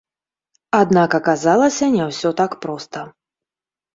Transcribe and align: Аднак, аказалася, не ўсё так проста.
Аднак, 0.77 1.15
аказалася, 1.19 1.85
не 1.95 2.03
ўсё 2.09 2.29
так 2.39 2.51
проста. 2.63 2.99